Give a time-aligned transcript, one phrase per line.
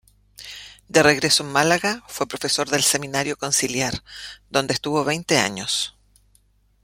[0.87, 4.03] De regreso en Málaga, fue profesor del Seminario Conciliar,
[4.49, 5.95] donde estuvo veinte años.